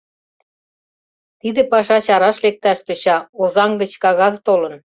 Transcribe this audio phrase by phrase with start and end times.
[1.39, 4.73] Тиде паша чараш лекташ тӧча, Озаҥ гыч кагаз толын.